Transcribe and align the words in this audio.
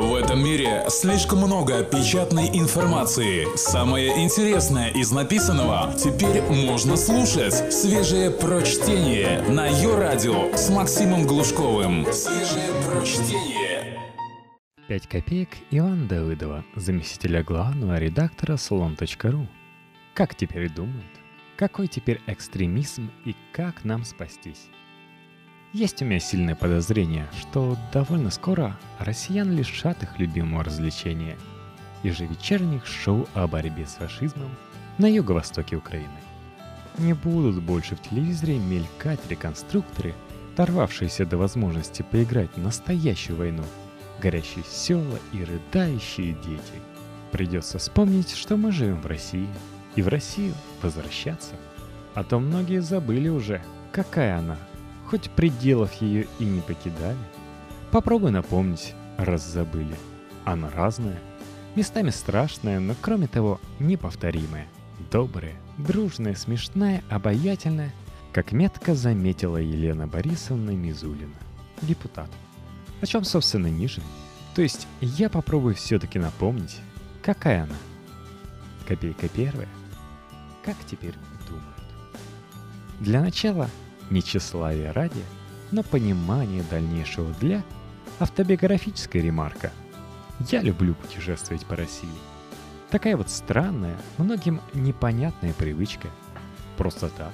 В 0.00 0.14
этом 0.14 0.42
мире 0.42 0.86
слишком 0.88 1.40
много 1.40 1.84
печатной 1.84 2.48
информации. 2.58 3.46
Самое 3.54 4.24
интересное 4.24 4.88
из 4.88 5.12
написанного 5.12 5.92
теперь 5.92 6.40
можно 6.40 6.96
слушать. 6.96 7.70
Свежее 7.70 8.30
прочтение 8.30 9.42
на 9.42 9.66
ее 9.66 9.98
радио 9.98 10.56
с 10.56 10.70
Максимом 10.70 11.26
Глушковым. 11.26 12.06
Свежее 12.14 12.70
прочтение. 12.88 14.00
5 14.88 15.06
копеек 15.06 15.50
Иван 15.70 16.08
Давыдова, 16.08 16.64
заместителя 16.76 17.44
главного 17.44 17.98
редактора 17.98 18.54
Salon.ru. 18.54 19.46
Как 20.14 20.34
теперь 20.34 20.70
думают? 20.70 21.12
Какой 21.58 21.88
теперь 21.88 22.22
экстремизм 22.26 23.10
и 23.26 23.36
как 23.52 23.84
нам 23.84 24.04
спастись? 24.04 24.70
Есть 25.72 26.02
у 26.02 26.04
меня 26.04 26.18
сильное 26.18 26.56
подозрение, 26.56 27.28
что 27.38 27.76
довольно 27.92 28.30
скоро 28.30 28.76
россиян 28.98 29.52
лишат 29.52 30.02
их 30.02 30.18
любимого 30.18 30.64
развлечения– 30.64 31.36
ежевечерних 32.02 32.86
шоу 32.86 33.28
о 33.34 33.46
борьбе 33.46 33.86
с 33.86 33.94
фашизмом 33.94 34.50
на 34.98 35.06
юго-востоке 35.06 35.76
Украины. 35.76 36.08
Не 36.98 37.12
будут 37.12 37.62
больше 37.62 37.94
в 37.94 38.02
телевизоре 38.02 38.58
мелькать 38.58 39.20
реконструкторы, 39.28 40.12
дорвавшиеся 40.56 41.24
до 41.24 41.36
возможности 41.36 42.02
поиграть 42.02 42.50
в 42.56 42.58
настоящую 42.58 43.36
войну, 43.36 43.62
горящие 44.20 44.64
села 44.68 45.20
и 45.32 45.44
рыдающие 45.44 46.32
дети. 46.32 46.82
Придется 47.30 47.78
вспомнить, 47.78 48.34
что 48.34 48.56
мы 48.56 48.72
живем 48.72 49.00
в 49.00 49.06
России, 49.06 49.46
и 49.94 50.02
в 50.02 50.08
Россию 50.08 50.54
возвращаться. 50.82 51.54
А 52.14 52.24
то 52.24 52.40
многие 52.40 52.80
забыли 52.80 53.28
уже, 53.28 53.62
какая 53.92 54.36
она– 54.36 54.58
хоть 55.10 55.28
пределов 55.30 55.92
ее 56.00 56.28
и 56.38 56.44
не 56.44 56.60
покидали. 56.60 57.18
Попробуй 57.90 58.30
напомнить, 58.30 58.94
раз 59.18 59.44
забыли. 59.44 59.96
Она 60.44 60.70
разная, 60.70 61.18
местами 61.74 62.10
страшная, 62.10 62.78
но 62.78 62.94
кроме 63.00 63.26
того 63.26 63.60
неповторимая. 63.80 64.68
Добрая, 65.10 65.54
дружная, 65.78 66.36
смешная, 66.36 67.02
обаятельная, 67.10 67.92
как 68.32 68.52
метко 68.52 68.94
заметила 68.94 69.56
Елена 69.56 70.06
Борисовна 70.06 70.70
Мизулина, 70.70 71.34
депутат. 71.82 72.30
О 73.00 73.06
чем, 73.06 73.24
собственно, 73.24 73.66
ниже. 73.66 74.02
То 74.54 74.62
есть 74.62 74.86
я 75.00 75.28
попробую 75.28 75.74
все-таки 75.74 76.20
напомнить, 76.20 76.76
какая 77.22 77.64
она. 77.64 77.76
Копейка 78.86 79.28
первая. 79.28 79.68
Как 80.64 80.76
теперь 80.86 81.14
думают? 81.48 81.66
Для 83.00 83.20
начала 83.20 83.68
не 84.10 84.22
тщеславия 84.22 84.92
ради, 84.92 85.22
но 85.70 85.82
понимание 85.82 86.64
дальнейшего 86.70 87.32
для 87.40 87.62
автобиографическая 88.18 89.22
ремарка. 89.22 89.72
Я 90.50 90.62
люблю 90.62 90.94
путешествовать 90.94 91.64
по 91.66 91.76
России. 91.76 92.08
Такая 92.90 93.16
вот 93.16 93.30
странная, 93.30 93.96
многим 94.18 94.60
непонятная 94.74 95.52
привычка. 95.52 96.08
Просто 96.76 97.08
так. 97.08 97.32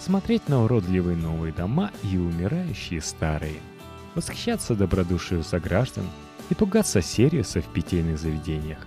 Смотреть 0.00 0.48
на 0.48 0.64
уродливые 0.64 1.16
новые 1.16 1.52
дома 1.52 1.92
и 2.02 2.18
умирающие 2.18 3.00
старые. 3.00 3.60
Восхищаться 4.14 4.74
добродушию 4.74 5.42
сограждан 5.44 6.04
и 6.50 6.54
пугаться 6.54 7.00
сервиса 7.00 7.62
в 7.62 7.66
питейных 7.72 8.18
заведениях. 8.18 8.78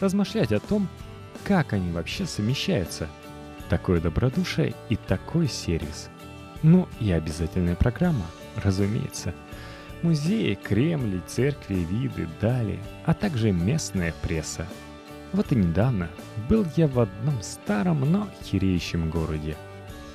Размышлять 0.00 0.52
о 0.52 0.60
том, 0.60 0.88
как 1.44 1.74
они 1.74 1.92
вообще 1.92 2.26
совмещаются. 2.26 3.08
Такое 3.68 4.00
добродушие 4.00 4.74
и 4.88 4.96
такой 4.96 5.48
сервис– 5.48 6.08
ну 6.66 6.88
и 6.98 7.12
обязательная 7.12 7.76
программа, 7.76 8.26
разумеется. 8.56 9.32
Музеи, 10.02 10.54
Кремли, 10.54 11.22
церкви, 11.24 11.76
виды, 11.76 12.28
дали, 12.40 12.80
а 13.04 13.14
также 13.14 13.52
местная 13.52 14.12
пресса. 14.20 14.66
Вот 15.32 15.52
и 15.52 15.54
недавно 15.54 16.10
был 16.48 16.66
я 16.76 16.88
в 16.88 16.98
одном 16.98 17.40
старом, 17.40 18.00
но 18.10 18.28
хиреющем 18.42 19.10
городе, 19.10 19.56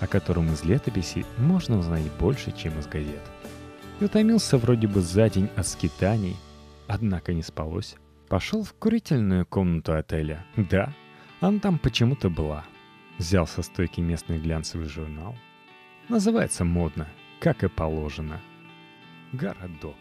о 0.02 0.08
котором 0.08 0.52
из 0.52 0.66
летописи 0.66 1.26
можно 1.38 1.80
узнать 1.80 2.12
больше, 2.20 2.52
чем 2.52 2.78
из 2.80 2.86
газет. 2.86 3.22
И 4.02 4.04
утомился 4.04 4.58
вроде 4.58 4.88
бы 4.88 5.00
за 5.00 5.30
день 5.30 5.50
от 5.56 5.66
скитаний, 5.66 6.36
однако 6.88 7.34
не 7.34 7.44
спалось. 7.44 7.96
Пошел 8.28 8.66
в 8.66 8.74
курительную 8.74 9.46
комнату 9.46 9.96
отеля. 9.96 10.46
Да, 10.58 10.94
она 11.40 11.60
там 11.60 11.80
почему-то 11.80 12.30
была. 12.30 12.66
Взял 13.20 13.48
со 13.48 13.62
стойки 13.62 14.02
местный 14.02 14.38
глянцевый 14.38 14.88
журнал, 14.88 15.36
Называется 16.12 16.66
модно, 16.66 17.08
как 17.40 17.64
и 17.64 17.70
положено. 17.70 18.42
Городок. 19.32 19.96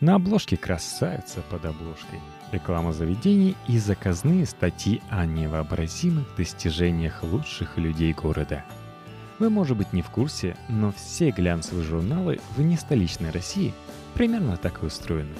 На 0.00 0.16
обложке 0.16 0.58
красавица 0.58 1.40
под 1.48 1.64
обложкой. 1.64 2.20
Реклама 2.52 2.92
заведений 2.92 3.56
и 3.66 3.78
заказные 3.78 4.44
статьи 4.44 5.00
о 5.08 5.24
невообразимых 5.24 6.26
достижениях 6.36 7.22
лучших 7.22 7.78
людей 7.78 8.12
города. 8.12 8.66
Вы, 9.38 9.48
может 9.48 9.78
быть, 9.78 9.94
не 9.94 10.02
в 10.02 10.10
курсе, 10.10 10.58
но 10.68 10.92
все 10.92 11.30
глянцевые 11.30 11.86
журналы 11.86 12.38
в 12.54 12.60
нестоличной 12.60 13.30
России 13.30 13.72
примерно 14.12 14.58
так 14.58 14.82
и 14.82 14.86
устроены. 14.86 15.36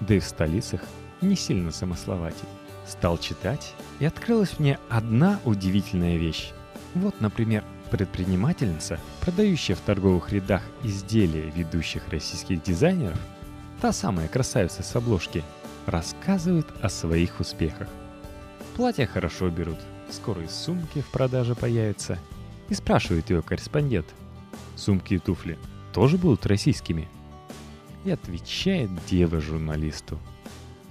Да 0.00 0.16
и 0.16 0.18
в 0.18 0.24
столицах 0.24 0.80
не 1.20 1.36
сильно 1.36 1.70
замысловатей. 1.70 2.48
Стал 2.88 3.18
читать, 3.18 3.72
и 4.00 4.04
открылась 4.04 4.58
мне 4.58 4.80
одна 4.88 5.38
удивительная 5.44 6.16
вещь. 6.16 6.50
Вот, 6.94 7.20
например, 7.20 7.62
Предпринимательница, 7.90 9.00
продающая 9.20 9.74
в 9.74 9.80
торговых 9.80 10.32
рядах 10.32 10.62
изделия 10.82 11.50
ведущих 11.50 12.08
российских 12.08 12.62
дизайнеров, 12.62 13.18
та 13.80 13.92
самая 13.92 14.28
красавица 14.28 14.82
с 14.82 14.94
обложки, 14.94 15.42
рассказывает 15.86 16.66
о 16.82 16.88
своих 16.88 17.40
успехах. 17.40 17.88
Платья 18.76 19.06
хорошо 19.06 19.48
берут, 19.48 19.78
скоро 20.10 20.42
и 20.42 20.48
сумки 20.48 21.00
в 21.00 21.06
продаже 21.06 21.54
появятся. 21.54 22.18
И 22.68 22.74
спрашивает 22.74 23.30
ее 23.30 23.40
корреспондент, 23.40 24.06
сумки 24.76 25.14
и 25.14 25.18
туфли 25.18 25.56
тоже 25.92 26.16
будут 26.16 26.46
российскими? 26.46 27.08
И 28.04 28.10
отвечает 28.12 28.88
дева 29.06 29.40
журналисту. 29.40 30.18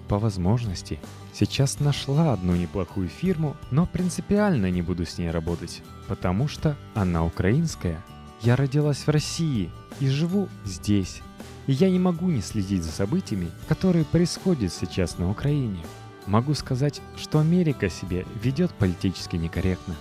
По 0.07 0.19
возможности, 0.19 0.99
сейчас 1.33 1.79
нашла 1.79 2.33
одну 2.33 2.55
неплохую 2.55 3.09
фирму, 3.09 3.55
но 3.71 3.85
принципиально 3.85 4.71
не 4.71 4.81
буду 4.81 5.05
с 5.05 5.17
ней 5.17 5.31
работать 5.31 5.83
потому 6.07 6.47
что 6.47 6.75
она 6.95 7.25
украинская. 7.25 8.01
Я 8.41 8.55
родилась 8.55 8.99
в 8.99 9.09
России 9.09 9.69
и 9.99 10.07
живу 10.07 10.47
здесь. 10.63 11.21
И 11.67 11.73
я 11.73 11.89
не 11.89 11.99
могу 11.99 12.29
не 12.29 12.41
следить 12.41 12.83
за 12.83 12.91
событиями, 12.91 13.51
которые 13.67 14.05
происходят 14.05 14.73
сейчас 14.73 15.17
на 15.17 15.29
Украине. 15.29 15.83
Могу 16.25 16.53
сказать, 16.53 17.01
что 17.17 17.39
Америка 17.39 17.89
себя 17.89 18.23
ведет 18.41 18.71
политически 18.73 19.35
некорректно. 19.35 19.95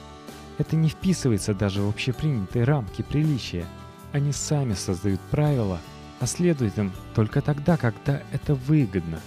Это 0.59 0.77
не 0.77 0.89
вписывается 0.89 1.55
даже 1.55 1.83
в 1.83 1.89
общепринятые 1.89 2.65
рамки 2.65 3.03
приличия. 3.03 3.67
Они 4.13 4.33
сами 4.33 4.75
создают 4.75 5.21
правила, 5.31 5.81
а 6.21 6.27
следуют 6.27 6.79
им 6.79 6.93
только 7.15 7.43
тогда, 7.43 7.77
когда 7.77 8.23
это 8.33 8.55
выгодно. 8.55 9.21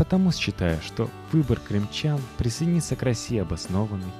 Потому 0.00 0.32
считаю, 0.32 0.80
что 0.80 1.10
выбор 1.30 1.60
крымчан 1.60 2.18
присоединиться 2.38 2.96
к 2.96 3.02
России 3.02 3.36
обоснованный, 3.36 4.10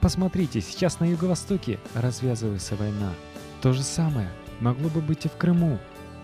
Посмотрите, 0.00 0.60
сейчас 0.60 1.00
на 1.00 1.04
юго-востоке 1.04 1.80
развязывается 1.94 2.76
война. 2.76 3.10
То 3.60 3.72
же 3.72 3.82
самое 3.82 4.30
могло 4.60 4.88
бы 4.88 5.00
быть 5.00 5.26
и 5.26 5.28
в 5.28 5.32
Крыму. 5.32 5.80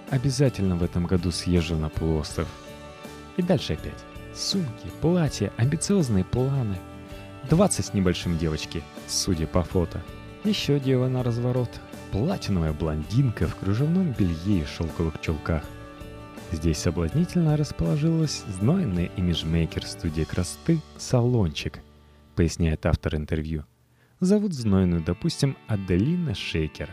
Обязательно 0.08 0.76
в 0.76 0.84
этом 0.84 1.06
году 1.06 1.32
съезжу 1.32 1.74
на 1.74 1.88
полуостров. 1.88 2.46
И 3.36 3.42
дальше 3.42 3.72
опять. 3.72 3.98
Сумки, 4.36 4.86
платья, 5.00 5.52
амбициозные 5.56 6.22
планы. 6.22 6.78
20 7.50 7.84
с 7.84 7.94
небольшим 7.94 8.38
девочки, 8.38 8.84
судя 9.08 9.48
по 9.48 9.64
фото. 9.64 10.00
Еще 10.44 10.78
дева 10.78 11.08
на 11.08 11.24
разворот. 11.24 11.70
Платиновая 12.12 12.72
блондинка 12.72 13.48
в 13.48 13.56
кружевном 13.56 14.12
белье 14.12 14.62
и 14.62 14.64
шелковых 14.64 15.20
чулках. 15.20 15.64
Здесь 16.52 16.78
соблазнительно 16.78 17.56
расположилась 17.56 18.44
знойная 18.46 19.06
имиджмейкер 19.16 19.86
студии 19.86 20.24
красоты 20.24 20.80
«Салончик», 20.98 21.80
поясняет 22.36 22.84
автор 22.84 23.16
интервью. 23.16 23.64
Зовут 24.20 24.52
знойную, 24.52 25.02
допустим, 25.02 25.56
Аделина 25.66 26.34
Шейкер. 26.34 26.90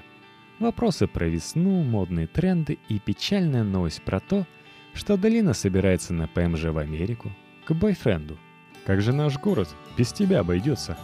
Вопросы 0.60 1.08
про 1.08 1.26
весну, 1.26 1.84
модные 1.84 2.26
тренды 2.26 2.80
и 2.88 3.00
печальная 3.00 3.64
новость 3.64 4.02
про 4.02 4.22
то, 4.22 4.48
что 4.94 5.16
Аделина 5.16 5.54
собирается 5.54 6.14
на 6.14 6.28
ПМЖ 6.28 6.64
в 6.64 6.78
Америку, 6.78 7.30
к 7.66 7.74
бойфренду. 7.74 8.38
Как 8.86 9.02
же 9.02 9.12
наш 9.12 9.38
город 9.38 9.68
без 9.98 10.14
тебя 10.14 10.40
обойдется? 10.40 10.98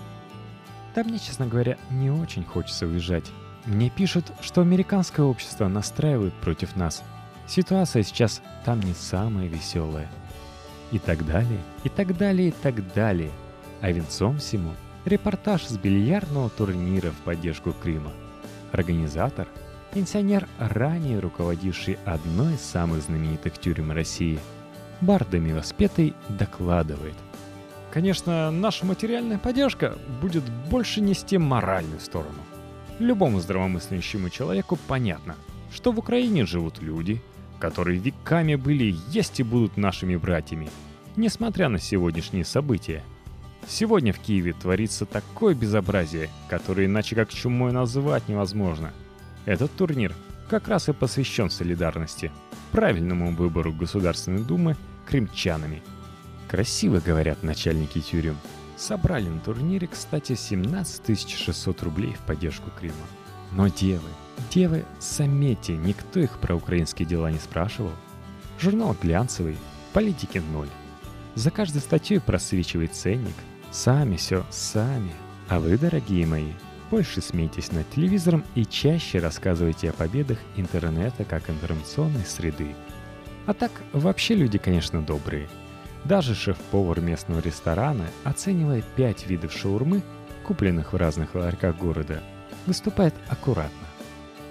Да 0.95 1.03
мне, 1.03 1.19
честно 1.19 1.45
говоря, 1.45 1.77
не 1.91 2.09
очень 2.09 2.45
хочется 2.45 2.87
уезжать. 2.87 3.29
Мне 3.65 3.89
пишут, 3.89 4.31
что 4.41 4.61
американское 4.61 5.25
общество 5.25 5.67
настраивает 5.67 6.33
против 6.35 6.75
нас. 6.77 7.03
Ситуация 7.47 8.03
сейчас 8.03 8.41
там 8.63 8.79
не 8.79 8.93
самая 8.93 9.47
веселая. 9.47 10.09
И 10.91 10.99
так 10.99 11.25
далее, 11.25 11.59
и 11.83 11.89
так 11.89 12.17
далее, 12.17 12.49
и 12.49 12.51
так 12.51 12.93
далее. 12.93 13.31
А 13.81 13.91
венцом 13.91 14.37
всему– 14.39 14.71
Репортаж 15.05 15.63
с 15.67 15.77
бильярдного 15.77 16.49
турнира 16.49 17.11
в 17.11 17.17
поддержку 17.17 17.73
Крыма. 17.73 18.11
Организатор– 18.71 19.47
пенсионер, 19.93 20.47
ранее 20.57 21.19
руководивший 21.19 21.99
одной 22.05 22.55
из 22.55 22.61
самых 22.61 23.03
знаменитых 23.03 23.59
тюрем 23.59 23.91
России. 23.91 24.39
бардами 25.01 25.53
воспетый, 25.53 26.15
докладывает. 26.27 27.13
Конечно, 27.91 28.49
наша 28.49 28.85
материальная 28.85 29.37
поддержка 29.37 29.95
будет 30.21 30.43
больше 30.71 31.01
нести 31.01 31.37
моральную 31.37 31.99
сторону. 31.99 32.39
Любому 32.97 33.39
здравомыслящему 33.39 34.29
человеку 34.29 34.77
понятно, 34.87 35.35
что 35.71 35.91
в 35.91 35.99
Украине 35.99 36.45
живут 36.45 36.81
люди, 36.81 37.21
которые 37.59 37.99
веками 37.99 38.55
были 38.55 38.95
есть 39.09 39.39
и 39.39 39.43
будут 39.43 39.77
нашими 39.77 40.15
братьями, 40.15 40.69
несмотря 41.15 41.69
на 41.69 41.79
сегодняшние 41.79 42.45
события. 42.45 43.03
Сегодня 43.67 44.13
в 44.13 44.19
Киеве 44.19 44.53
творится 44.53 45.05
такое 45.05 45.55
безобразие, 45.55 46.29
которое 46.49 46.85
иначе 46.85 47.15
как 47.15 47.33
чумой 47.33 47.71
назвать 47.71 48.27
невозможно. 48.27 48.93
Этот 49.45 49.71
турнир 49.75 50.13
как 50.49 50.67
раз 50.67 50.89
и 50.89 50.93
посвящен 50.93 51.49
солидарности, 51.49 52.31
правильному 52.71 53.31
выбору 53.35 53.73
Государственной 53.73 54.43
Думы 54.43 54.75
крымчанами. 55.07 55.81
Красиво 56.47 56.99
говорят 56.99 57.43
начальники 57.43 57.99
тюрем. 57.99 58.37
Собрали 58.77 59.29
на 59.29 59.39
турнире, 59.39 59.87
кстати, 59.87 60.35
17 60.35 61.29
600 61.29 61.83
рублей 61.83 62.13
в 62.13 62.25
поддержку 62.25 62.69
Крыма. 62.77 62.93
Но 63.51 63.67
девы, 63.67 64.09
девы, 64.51 64.85
заметьте, 64.99 65.75
никто 65.77 66.19
их 66.19 66.39
про 66.39 66.55
украинские 66.55 67.07
дела 67.07 67.31
не 67.31 67.39
спрашивал. 67.39 67.91
Журнал 68.59 68.95
глянцевый, 69.01 69.57
политики 69.93 70.41
ноль. 70.51 70.69
За 71.35 71.51
каждой 71.51 71.81
статьей 71.81 72.19
просвечивает 72.19 72.95
ценник. 72.95 73.35
Сами 73.71 74.15
все, 74.15 74.45
сами. 74.49 75.11
А 75.49 75.59
вы, 75.59 75.77
дорогие 75.77 76.25
мои, 76.25 76.53
больше 76.89 77.21
смейтесь 77.21 77.71
над 77.71 77.89
телевизором 77.89 78.43
и 78.55 78.65
чаще 78.65 79.19
рассказывайте 79.19 79.89
о 79.89 79.93
победах 79.93 80.37
интернета 80.55 81.25
как 81.25 81.49
информационной 81.49 82.25
среды. 82.25 82.75
А 83.45 83.53
так, 83.53 83.71
вообще 83.91 84.35
люди, 84.35 84.57
конечно, 84.57 85.01
добрые. 85.01 85.49
Даже 86.03 86.35
шеф-повар 86.35 87.01
местного 87.01 87.39
ресторана, 87.39 88.05
оценивая 88.23 88.83
пять 88.95 89.27
видов 89.27 89.51
шаурмы, 89.51 90.03
купленных 90.45 90.93
в 90.93 90.95
разных 90.95 91.35
ларьках 91.35 91.75
города, 91.77 92.21
выступает 92.65 93.13
аккуратно. 93.27 93.84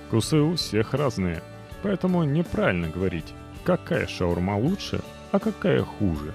Вкусы 0.07 0.39
у 0.39 0.57
всех 0.57 0.95
разные, 0.95 1.43
поэтому 1.83 2.25
неправильно 2.25 2.89
говорить, 2.89 3.33
какая 3.65 4.07
шаурма 4.07 4.57
лучше, 4.57 5.01
а 5.33 5.39
какая 5.39 5.83
хуже. 5.83 6.33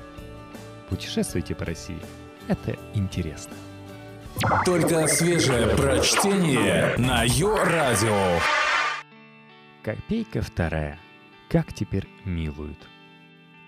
Путешествуйте 0.89 1.56
по 1.56 1.66
России. 1.66 2.00
Это 2.48 2.75
интересно. 2.94 3.54
Только 4.66 5.07
свежее 5.07 5.68
прочтение 5.75 6.95
на 6.98 7.24
Йо-Радио. 7.24 8.39
Копейка 9.83 10.42
вторая. 10.42 10.98
Как 11.50 11.74
теперь 11.74 12.07
милуют. 12.25 12.77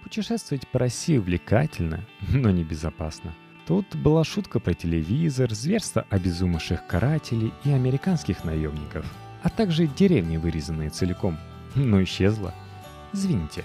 Путешествовать 0.04 0.68
по 0.68 0.80
России 0.80 1.18
увлекательно, 1.18 2.06
но 2.30 2.52
небезопасно. 2.52 3.34
Тут 3.68 3.96
была 3.96 4.24
шутка 4.24 4.60
про 4.60 4.74
телевизор, 4.74 5.52
зверство 5.52 6.06
обезумевших 6.10 6.88
карателей 6.88 7.54
и 7.64 7.72
американских 7.72 8.44
наемников, 8.44 9.06
а 9.44 9.50
также 9.50 9.88
деревни, 9.88 10.38
вырезанные 10.38 10.90
целиком. 10.90 11.38
Но 11.76 12.04
исчезла. 12.04 12.54
Извините, 13.14 13.64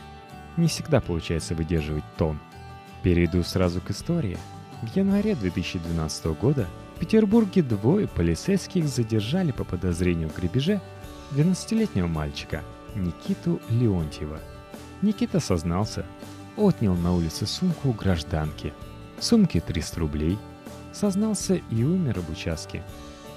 не 0.57 0.69
всегда 0.69 1.01
получается 1.01 1.55
выдерживать 1.55 2.05
тон. 2.17 2.39
Перейду 3.03 3.43
сразу 3.43 3.81
к 3.81 3.91
истории. 3.91 4.39
В 4.83 4.97
январе 4.97 5.35
2012 5.35 6.27
года 6.41 6.67
в 6.97 7.01
Петербурге 7.01 7.63
двое 7.63 8.09
полицейских 8.09 8.89
задержали 8.89 9.53
по 9.53 9.65
подозрению 9.65 10.29
в 10.29 10.35
грабеже 10.35 10.81
12-летнего 11.33 12.07
мальчика 12.07 12.63
Никиту 12.95 13.61
Леонтьева. 13.69 14.41
Никита 15.03 15.41
сознался, 15.41 16.07
отнял 16.57 16.95
на 16.95 17.15
улице 17.15 17.47
сумку 17.47 17.91
у 17.91 17.93
гражданки. 17.93 18.73
Сумки 19.21 19.61
300 19.61 20.01
рублей. 20.01 20.39
Сознался 20.93 21.57
и 21.71 21.85
умер 21.85 22.21
об 22.21 22.31
участке. 22.31 22.83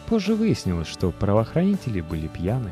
Позже 0.09 0.35
выяснилось, 0.35 0.87
что 0.87 1.11
правоохранители 1.11 2.01
были 2.01 2.27
пьяны 2.27 2.71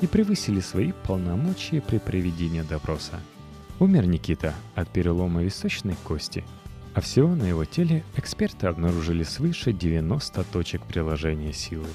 и 0.00 0.06
превысили 0.06 0.60
свои 0.60 0.92
полномочия 0.92 1.80
при 1.80 1.98
проведении 1.98 2.62
допроса. 2.62 3.20
Умер 3.80 4.06
Никита 4.06 4.54
от 4.74 4.88
перелома 4.88 5.42
височной 5.42 5.96
кости– 6.04 6.44
а 6.96 7.02
всего 7.02 7.34
на 7.34 7.42
его 7.42 7.66
теле 7.66 8.02
эксперты 8.16 8.68
обнаружили 8.68 9.22
свыше 9.22 9.74
90 9.74 10.44
точек 10.44 10.82
приложения 10.82 11.52
силы. 11.52 11.88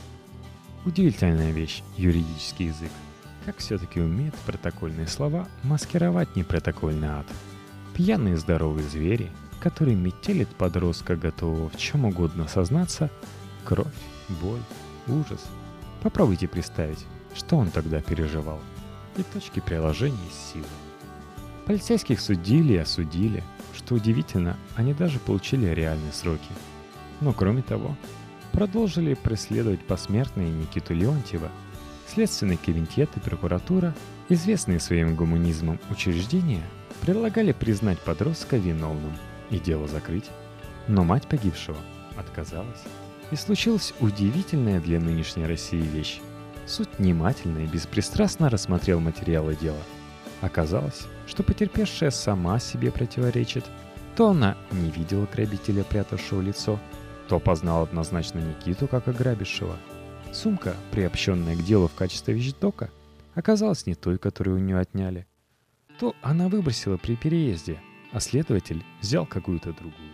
Удивительная 0.85 1.49
вещь– 1.49 1.81
юридический 1.97 2.67
язык. 2.67 2.91
Как 3.43 3.57
все-таки 3.57 3.99
умеет 3.99 4.35
протокольные 4.45 5.07
слова 5.07 5.47
маскировать 5.63 6.35
непротокольный 6.35 7.07
ад. 7.07 7.25
Пьяные 7.95 8.37
здоровые 8.37 8.87
звери, 8.87 9.31
которые 9.59 9.97
метелит 9.97 10.49
подростка, 10.49 11.15
готового 11.15 11.69
в 11.69 11.77
чем 11.77 12.05
угодно 12.05 12.47
сознаться, 12.47 13.09
кровь, 13.63 13.87
боль, 14.41 14.61
ужас. 15.07 15.45
Попробуйте 16.01 16.47
представить, 16.47 17.05
что 17.35 17.57
он 17.57 17.69
тогда 17.69 18.01
переживал. 18.01 18.59
И 19.17 19.23
точки 19.23 19.59
приложения 19.59 20.17
силы. 20.31 20.65
Полицейских 21.65 22.19
судили 22.19 22.73
и 22.73 22.77
осудили– 22.77 23.43
что 23.75 23.95
удивительно, 23.95 24.57
они 24.75 24.93
даже 24.93 25.19
получили 25.19 25.67
реальные 25.67 26.11
сроки. 26.11 26.49
Но 27.19 27.33
кроме 27.33 27.61
того, 27.61 27.95
продолжили 28.51 29.13
преследовать 29.13 29.85
посмертные 29.85 30.49
Никиту 30.49 30.93
Леонтьева, 30.93 31.49
Следственный 32.07 32.57
комитет 32.57 33.09
и 33.15 33.21
прокуратура, 33.21 33.95
известные 34.27 34.81
своим 34.81 35.15
гуманизмом 35.15 35.79
учреждения, 35.89 36.63
предлагали 37.01 37.53
признать 37.53 37.99
подростка 37.99 38.57
виновным 38.57 39.13
и 39.49 39.59
дело 39.59 39.87
закрыть. 39.87 40.29
Но 40.87 41.05
мать 41.05 41.27
погибшего 41.27 41.77
отказалась. 42.17 42.83
И 43.31 43.35
случилась 43.35 43.93
удивительная 43.99 44.79
для 44.79 44.99
нынешней 44.99 45.45
России 45.45 45.81
вещь. 45.81 46.19
Суд 46.67 46.89
внимательно 46.97 47.59
и 47.59 47.67
беспристрастно 47.67 48.49
рассмотрел 48.49 48.99
материалы 48.99 49.55
дела– 49.55 49.81
Оказалось, 50.41 51.07
что 51.27 51.43
потерпевшая 51.43 52.09
сама 52.09 52.59
себе 52.59 52.91
противоречит. 52.91 53.63
То 54.15 54.29
она 54.29 54.57
не 54.71 54.89
видела 54.89 55.27
грабителя, 55.31 55.83
прятавшего 55.83 56.41
лицо, 56.41 56.79
то 57.29 57.39
познала 57.39 57.83
однозначно 57.83 58.39
Никиту 58.39 58.87
как 58.87 59.07
ограбившего. 59.07 59.77
Сумка, 60.33 60.75
приобщенная 60.91 61.55
к 61.55 61.63
делу 61.63 61.87
в 61.87 61.93
качестве 61.93 62.33
вещдока, 62.33 62.89
оказалась 63.35 63.85
не 63.85 63.95
той, 63.95 64.17
которую 64.17 64.57
у 64.57 64.59
нее 64.59 64.79
отняли. 64.79 65.27
То 65.99 66.15
она 66.21 66.49
выбросила 66.49 66.97
при 66.97 67.15
переезде, 67.15 67.79
а 68.11 68.19
следователь 68.19 68.83
взял 68.99 69.25
какую-то 69.25 69.71
другую. 69.73 70.10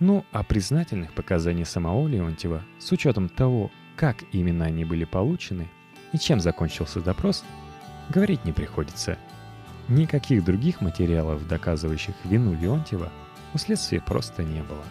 Ну, 0.00 0.24
а 0.32 0.42
признательных 0.42 1.12
показаний 1.12 1.64
самого 1.64 2.08
Леонтьева, 2.08 2.62
с 2.78 2.90
учетом 2.90 3.28
того, 3.28 3.70
как 3.96 4.24
именно 4.32 4.64
они 4.64 4.84
были 4.84 5.04
получены 5.04 5.68
и 6.12 6.18
чем 6.18 6.40
закончился 6.40 7.00
допрос, 7.00 7.44
говорить 8.08 8.44
не 8.44 8.52
приходится– 8.52 9.16
Никаких 9.90 10.44
других 10.44 10.80
материалов, 10.80 11.48
доказывающих 11.48 12.14
вину 12.22 12.54
Леонтьева, 12.54 13.10
у 13.52 13.58
следствия 13.58 14.00
просто 14.00 14.44
не 14.44 14.62
было. 14.62 14.84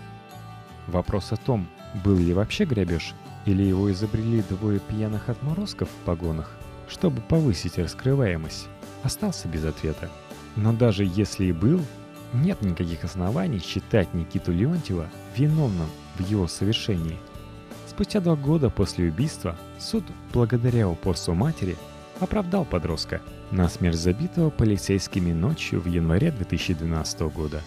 Вопрос 0.87 1.31
о 1.31 1.37
том, 1.37 1.69
был 2.03 2.17
ли 2.17 2.33
вообще 2.33 2.65
грабеж, 2.65 3.13
или 3.45 3.63
его 3.63 3.89
изобрели 3.89 4.43
двое 4.49 4.81
пьяных 4.81 5.29
отморозков 5.29 5.87
в 5.87 6.05
погонах, 6.05 6.51
чтобы 6.89 7.21
повысить 7.21 7.77
раскрываемость, 7.77 8.67
остался 9.01 9.47
без 9.47 9.63
ответа. 9.63 10.09
Но 10.57 10.73
даже 10.73 11.05
если 11.05 11.45
и 11.45 11.53
был, 11.53 11.79
нет 12.33 12.61
никаких 12.61 13.03
оснований 13.03 13.59
считать 13.59 14.13
Никиту 14.13 14.51
Леонтьева 14.51 15.09
виновным 15.35 15.87
в 16.17 16.29
его 16.29 16.47
совершении. 16.47 17.17
Спустя 17.87 18.19
два 18.19 18.35
года 18.35 18.69
после 18.69 19.09
убийства 19.09 19.57
суд, 19.79 20.03
благодаря 20.33 20.87
упорству 20.87 21.33
матери, 21.33 21.75
оправдал 22.19 22.65
подростка, 22.65 23.21
на 23.51 23.67
смерть 23.67 23.97
забитого 23.97 24.49
полицейскими 24.49 25.31
ночью 25.31 25.81
в 25.81 25.87
январе 25.87 26.31
2012 26.31 27.21
года. 27.21 27.61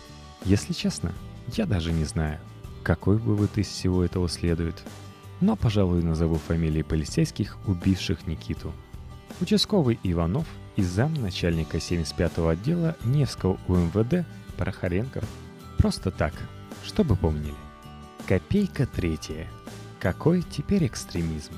Если 0.44 0.72
честно, 0.72 1.12
я 1.54 1.66
даже 1.66 1.92
не 1.92 2.04
знаю, 2.04 2.38
какой 2.82 3.16
вывод 3.16 3.58
из 3.58 3.66
всего 3.66 4.04
этого 4.04 4.28
следует. 4.28 4.82
Но, 5.40 5.56
пожалуй, 5.56 6.02
назову 6.02 6.36
фамилии 6.36 6.82
полицейских, 6.82 7.58
убивших 7.66 8.26
Никиту. 8.26 8.72
Участковый 9.40 9.98
Иванов 10.04 10.46
и 10.76 10.82
зам 10.82 11.14
начальника 11.14 11.78
75-го 11.78 12.48
отдела 12.48 12.96
Невского 13.04 13.58
УМВД 13.68 14.26
Прохоренков. 14.56 15.24
Просто 15.78 16.10
так, 16.10 16.32
чтобы 16.84 17.16
помнили. 17.16 17.54
Копейка 18.26 18.86
третья. 18.86 19.48
Какой 20.00 20.42
теперь 20.42 20.86
экстремизм? 20.86 21.52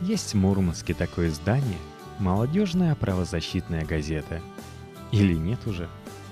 Есть 0.00 0.34
в 0.34 0.36
Мурманске 0.36 0.94
такое 0.94 1.30
здание– 1.30 1.78
молодежная 2.18 2.94
правозащитная 2.94 3.84
газета. 3.84 4.40
Или 5.10 5.34
нет 5.34 5.66
уже? 5.66 5.88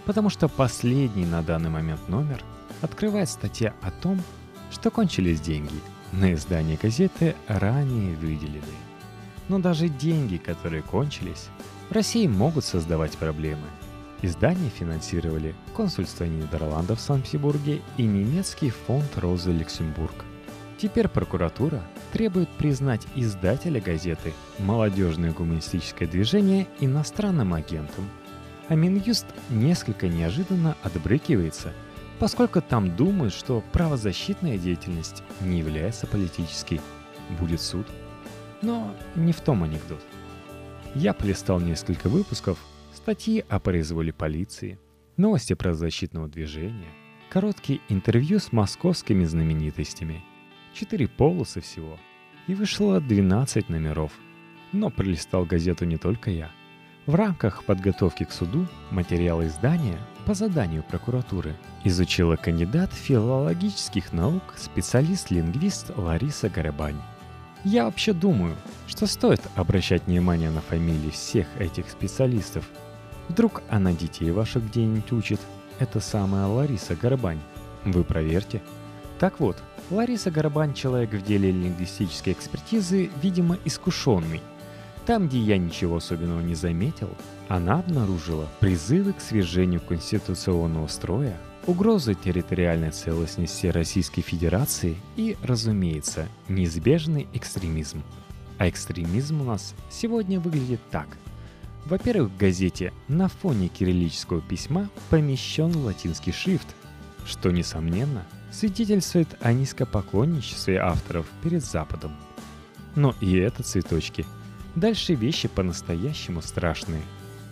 Потому 0.06 0.30
что 0.30 0.48
последний 0.48 1.26
на 1.26 1.42
данный 1.42 1.70
момент 1.70 2.08
номер 2.08 2.42
открывает 2.80 3.28
статья 3.28 3.74
о 3.82 3.90
том, 3.90 4.20
что 4.70 4.90
кончились 4.90 5.40
деньги. 5.40 5.74
На 6.12 6.34
издание 6.34 6.78
газеты 6.80 7.36
ранее 7.46 8.16
выделены. 8.16 8.62
Но 9.48 9.58
даже 9.58 9.88
деньги, 9.88 10.36
которые 10.36 10.82
кончились, 10.82 11.48
России 11.90 12.26
могут 12.26 12.64
создавать 12.64 13.18
проблемы. 13.18 13.66
Издание 14.22 14.70
финансировали 14.70 15.54
консульство 15.74 16.24
Нидерландов 16.24 16.98
в 16.98 17.02
Санкт-Петербурге 17.02 17.80
и 17.96 18.02
немецкий 18.02 18.70
фонд 18.70 19.16
Розы 19.16 19.50
Люксембург. 19.50 20.24
Теперь 20.78 21.08
прокуратура 21.08 21.82
требует 22.12 22.48
признать 22.50 23.06
издателя 23.14 23.80
газеты 23.80 24.32
«Молодежное 24.58 25.32
гуманистическое 25.32 26.06
движение» 26.06 26.68
иностранным 26.80 27.54
агентом. 27.54 28.08
А 28.68 28.74
Минюст 28.74 29.26
несколько 29.48 30.06
неожиданно 30.06 30.76
отбрыкивается, 30.82 31.72
поскольку 32.18 32.62
там 32.62 32.94
думают, 32.94 33.34
что 33.34 33.64
правозащитная 33.72 34.58
деятельность 34.58 35.22
не 35.40 35.58
является 35.58 36.06
политической. 36.06 36.80
Будет 37.38 37.60
суд. 37.60 37.86
Но 38.62 38.94
не 39.16 39.32
в 39.32 39.40
том 39.40 39.64
анекдот. 39.64 40.00
Я 40.94 41.12
полистал 41.12 41.60
несколько 41.60 42.08
выпусков, 42.08 42.58
статьи 42.92 43.44
о 43.48 43.60
произволе 43.60 44.12
полиции, 44.12 44.76
новости 45.16 45.54
про 45.54 45.72
защитного 45.72 46.26
движения, 46.26 46.90
короткие 47.30 47.80
интервью 47.88 48.40
с 48.40 48.50
московскими 48.50 49.24
знаменитостями. 49.24 50.24
Четыре 50.74 51.06
полосы 51.06 51.60
всего. 51.60 51.96
И 52.48 52.54
вышло 52.54 53.00
12 53.00 53.68
номеров. 53.68 54.10
Но 54.72 54.90
пролистал 54.90 55.44
газету 55.44 55.84
не 55.84 55.96
только 55.96 56.30
я. 56.30 56.50
В 57.06 57.14
рамках 57.14 57.64
подготовки 57.64 58.24
к 58.24 58.32
суду 58.32 58.66
материалы 58.90 59.46
издания 59.46 59.98
по 60.26 60.34
заданию 60.34 60.82
прокуратуры 60.82 61.54
изучила 61.84 62.34
кандидат 62.34 62.92
филологических 62.92 64.12
наук, 64.12 64.42
специалист-лингвист 64.56 65.92
Лариса 65.96 66.48
Горобань. 66.48 67.00
Я 67.64 67.84
вообще 67.84 68.14
думаю, 68.14 68.56
что 68.86 69.06
стоит 69.06 69.42
обращать 69.54 70.06
внимание 70.06 70.50
на 70.50 70.62
фамилии 70.62 71.10
всех 71.10 71.46
этих 71.58 71.90
специалистов. 71.90 72.64
Вдруг 73.28 73.62
она 73.68 73.92
детей 73.92 74.30
ваших 74.30 74.66
где-нибудь 74.66 75.12
учит. 75.12 75.40
Это 75.78 76.00
самая 76.00 76.46
Лариса 76.46 76.94
Горбань. 76.94 77.40
Вы 77.84 78.02
проверьте. 78.02 78.62
Так 79.18 79.40
вот, 79.40 79.58
Лариса 79.90 80.30
Горбань 80.30 80.72
человек 80.72 81.10
в 81.10 81.22
деле 81.22 81.50
лингвистической 81.50 82.32
экспертизы, 82.32 83.10
видимо, 83.22 83.58
искушенный. 83.66 84.40
Там, 85.04 85.28
где 85.28 85.38
я 85.38 85.58
ничего 85.58 85.96
особенного 85.96 86.40
не 86.40 86.54
заметил, 86.54 87.10
она 87.48 87.80
обнаружила 87.80 88.48
призывы 88.60 89.12
к 89.12 89.20
свержению 89.20 89.80
конституционного 89.80 90.86
строя, 90.86 91.36
угрозы 91.66 92.14
территориальной 92.14 92.90
целостности 92.90 93.66
Российской 93.66 94.22
Федерации 94.22 94.96
и, 95.16 95.36
разумеется, 95.42 96.28
неизбежный 96.48 97.28
экстремизм. 97.32 98.02
А 98.58 98.68
экстремизм 98.68 99.42
у 99.42 99.44
нас 99.44 99.74
сегодня 99.90 100.40
выглядит 100.40 100.80
так. 100.90 101.06
Во-первых, 101.86 102.30
в 102.32 102.36
газете 102.36 102.92
на 103.08 103.28
фоне 103.28 103.68
кириллического 103.68 104.40
письма 104.40 104.90
помещен 105.08 105.74
латинский 105.76 106.32
шрифт, 106.32 106.68
что, 107.24 107.50
несомненно, 107.50 108.24
свидетельствует 108.50 109.28
о 109.40 109.52
низкопоклонничестве 109.52 110.78
авторов 110.78 111.26
перед 111.42 111.64
Западом. 111.64 112.16
Но 112.96 113.14
и 113.20 113.36
это 113.36 113.62
цветочки. 113.62 114.26
Дальше 114.74 115.14
вещи 115.14 115.48
по-настоящему 115.48 116.42
страшные. 116.42 117.02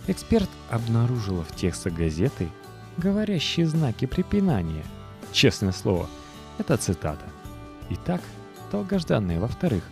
Эксперт 0.06 0.48
обнаружила 0.70 1.42
в 1.44 1.54
текстах 1.54 1.94
газеты 1.94 2.48
говорящие 2.98 3.66
знаки 3.66 4.06
препинания. 4.06 4.84
Честное 5.32 5.72
слово, 5.72 6.08
это 6.58 6.76
цитата. 6.76 7.24
Итак, 7.90 8.20
долгожданные 8.70 9.38
во-вторых. 9.38 9.84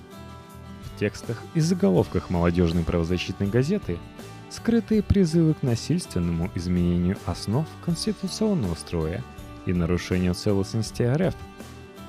В 0.83 0.99
текстах 0.99 1.43
и 1.55 1.61
заголовках 1.61 2.31
молодежной 2.31 2.83
правозащитной 2.83 3.49
газеты 3.49 3.99
скрытые 4.51 5.03
призывы 5.03 5.55
к 5.55 5.63
насильственному 5.63 6.51
изменению 6.55 7.17
основ 7.27 7.67
конституционного 7.85 8.75
строя 8.75 9.23
и 9.67 9.73
нарушению 9.73 10.35
целостности 10.35 11.03
РФ 11.03 11.35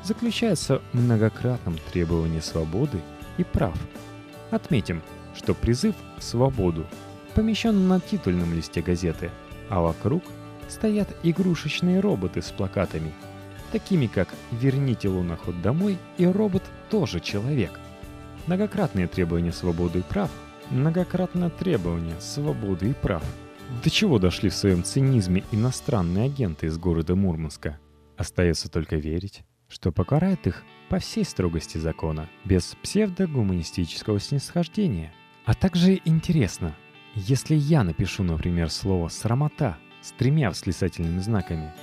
заключается 0.04 0.82
в 0.94 0.98
многократном 0.98 1.77
требовании 1.92 2.39
свободы 2.39 3.00
и 3.38 3.44
прав. 3.44 3.77
Отметим, 4.51 5.04
что 5.36 5.54
призыв 5.54 5.96
в 6.18 6.24
свободу 6.24 6.86
помещен 7.36 7.88
на 7.88 8.00
титульном 8.00 8.54
листе 8.54 8.82
газеты, 8.82 9.30
а 9.70 9.82
вокруг 9.82 10.24
стоят 10.70 11.08
игрушечные 11.24 12.00
роботы 12.00 12.42
с 12.42 12.52
плакатами, 12.52 13.14
такими 13.72 14.08
как 14.08 14.30
«Верните 14.52 15.10
луноход 15.10 15.62
домой» 15.62 15.98
и 16.18 16.26
«Робот 16.26 16.64
тоже 16.90 17.20
человек». 17.20 17.80
Многократные 18.46 19.08
требования 19.08 19.52
свободы 19.52 20.00
и 20.00 20.04
прав, 20.04 20.32
многократное 20.70 21.50
требование 21.50 22.16
свободы 22.20 22.92
и 22.92 22.94
прав. 22.94 23.24
До 23.84 23.90
чего 23.90 24.20
дошли 24.20 24.50
в 24.50 24.56
своем 24.56 24.84
цинизме 24.84 25.44
иностранные 25.52 26.26
агенты 26.26 26.68
из 26.68 26.78
города 26.78 27.16
Мурманска? 27.16 27.80
Остается 28.16 28.70
только 28.70 28.96
верить, 28.96 29.44
что 29.68 29.92
покарает 29.92 30.48
их 30.48 30.64
по 30.90 31.00
всей 31.00 31.26
строгости 31.26 31.78
закона, 31.78 32.30
без 32.46 32.76
псевдогуманистического 32.82 34.20
снисхождения. 34.20 35.14
А 35.46 35.54
также 35.54 36.00
интересно, 36.06 36.76
если 37.16 37.56
я 37.56 37.84
напишу, 37.84 38.24
например, 38.24 38.70
слово 38.70 39.10
«срамота» 39.10 39.78
с 40.08 40.12
тремя 40.12 40.50
восклицательными 40.50 41.20
знаками. 41.20 41.74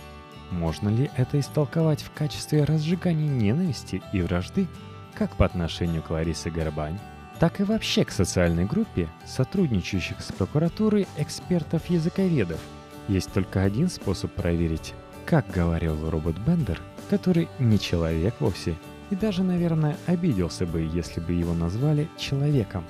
Можно 0.50 0.88
ли 0.88 1.10
это 1.16 1.38
истолковать 1.38 2.02
в 2.02 2.10
качестве 2.12 2.64
разжигания 2.64 3.28
ненависти 3.28 4.02
и 4.12 4.22
вражды 4.22 4.66
как 5.14 5.36
по 5.36 5.44
отношению 5.44 6.02
к 6.02 6.10
Ларисе 6.10 6.50
Горбань, 6.50 6.98
так 7.38 7.60
и 7.60 7.64
вообще 7.64 8.04
к 8.04 8.10
социальной 8.10 8.64
группе, 8.64 9.08
сотрудничающих 9.26 10.20
с 10.20 10.32
прокуратурой 10.32 11.06
экспертов-языковедов? 11.18 12.60
Есть 13.08 13.30
только 13.32 13.62
один 13.62 13.88
способ 13.88 14.32
проверить, 14.32 14.94
как 15.26 15.50
говорил 15.50 16.08
робот 16.08 16.38
Бендер, 16.38 16.80
который 17.10 17.48
не 17.58 17.78
человек 17.78 18.36
вовсе, 18.40 18.74
и 19.10 19.16
даже, 19.16 19.42
наверное, 19.42 19.98
обиделся 20.06 20.64
бы, 20.64 20.80
если 20.80 21.20
бы 21.20 21.32
его 21.34 21.52
назвали 21.52 22.08
человеком. 22.16 22.84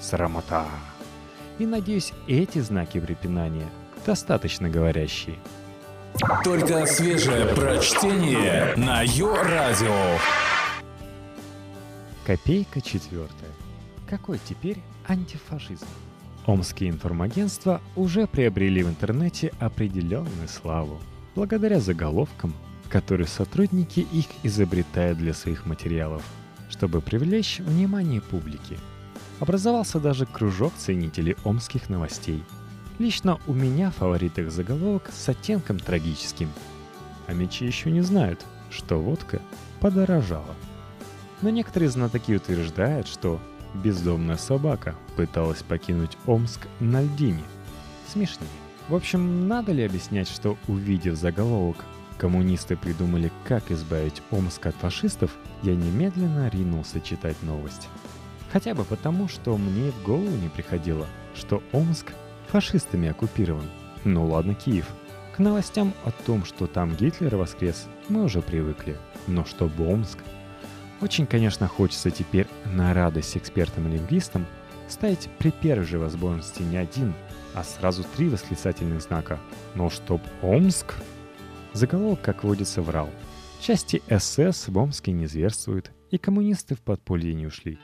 Срамота! 0.00 0.66
И 1.58 1.66
надеюсь, 1.66 2.12
эти 2.28 2.60
знаки 2.60 3.00
препинания 3.00 3.66
достаточно 4.06 4.70
говорящие. 4.70 5.36
Только 6.44 6.86
свежее 6.86 7.46
прочтение 7.54 8.74
на 8.76 9.02
Йо-Радио. 9.02 10.18
Копейка 12.24 12.80
четвертая. 12.80 13.50
Какой 14.08 14.38
теперь 14.38 14.78
антифашизм? 15.06 15.86
Омские 16.46 16.90
информагентства 16.90 17.80
уже 17.96 18.28
приобрели 18.28 18.84
в 18.84 18.88
интернете 18.88 19.52
определенную 19.58 20.48
славу, 20.48 21.00
благодаря 21.34 21.80
заголовкам, 21.80 22.54
которые 22.88 23.26
сотрудники 23.26 24.00
их 24.12 24.26
изобретают 24.44 25.18
для 25.18 25.34
своих 25.34 25.66
материалов, 25.66 26.22
чтобы 26.70 27.00
привлечь 27.00 27.58
внимание 27.58 28.20
публики. 28.20 28.78
Образовался 29.40 29.98
даже 29.98 30.24
кружок 30.24 30.72
ценителей 30.76 31.36
омских 31.44 31.88
новостей– 31.90 32.42
Лично 32.98 33.38
у 33.46 33.52
меня 33.52 33.90
фаворит 33.90 34.38
их 34.38 34.50
заголовок 34.50 35.10
с 35.12 35.28
оттенком 35.28 35.78
трагическим. 35.78 36.50
А 37.26 37.34
мечи 37.34 37.66
еще 37.66 37.90
не 37.90 38.00
знают, 38.00 38.44
что 38.70 38.98
водка 38.98 39.40
подорожала. 39.80 40.54
Но 41.42 41.50
некоторые 41.50 41.90
знатоки 41.90 42.34
утверждают, 42.34 43.06
что 43.06 43.38
бездомная 43.74 44.38
собака 44.38 44.94
пыталась 45.16 45.62
покинуть 45.62 46.16
Омск 46.26 46.66
на 46.80 47.02
льдине. 47.02 47.42
Смешнее. 48.08 48.48
В 48.88 48.94
общем, 48.94 49.48
надо 49.48 49.72
ли 49.72 49.84
объяснять, 49.84 50.28
что 50.28 50.56
увидев 50.68 51.16
заголовок 51.16 51.84
«Коммунисты 52.18 52.76
придумали, 52.76 53.30
как 53.46 53.70
избавить 53.70 54.22
Омск 54.30 54.64
от 54.64 54.74
фашистов», 54.76 55.36
я 55.62 55.74
немедленно 55.74 56.48
ринулся 56.48 57.00
читать 57.00 57.36
новость. 57.42 57.88
Хотя 58.52 58.74
бы 58.74 58.84
потому, 58.84 59.28
что 59.28 59.58
мне 59.58 59.90
в 59.90 60.02
голову 60.02 60.34
не 60.36 60.48
приходило, 60.48 61.06
что 61.34 61.62
Омск 61.72 62.12
фашистами 62.46 63.08
оккупирован. 63.08 63.66
Ну 64.04 64.26
ладно, 64.26 64.54
Киев. 64.54 64.86
К 65.34 65.38
новостям 65.40 65.92
о 66.04 66.10
том, 66.10 66.44
что 66.44 66.66
там 66.66 66.94
Гитлер 66.96 67.36
воскрес, 67.36 67.86
мы 68.08 68.24
уже 68.24 68.40
привыкли. 68.40 68.96
Но 69.26 69.44
что 69.44 69.70
Омск? 69.78 70.18
Очень, 71.02 71.26
конечно, 71.26 71.68
хочется 71.68 72.10
теперь 72.10 72.46
на 72.64 72.94
радость 72.94 73.36
экспертам-лингвистам 73.36 74.46
ставить 74.88 75.28
при 75.38 75.50
первой 75.50 75.84
же 75.84 75.98
возможности 75.98 76.62
не 76.62 76.78
один, 76.78 77.12
а 77.52 77.64
сразу 77.64 78.04
три 78.16 78.28
восклицательных 78.28 79.02
знака. 79.02 79.38
Но 79.74 79.90
чтоб 79.90 80.22
Омск? 80.40 80.94
Заголовок, 81.74 82.22
как 82.22 82.44
водится, 82.44 82.80
врал. 82.80 83.10
Части 83.60 84.02
СС 84.08 84.68
в 84.68 84.78
Омске 84.78 85.12
не 85.12 85.26
зверствуют, 85.26 85.90
и 86.10 86.16
коммунисты 86.16 86.74
в 86.74 86.80
подполье 86.80 87.34
не 87.34 87.46
ушли. 87.46 87.78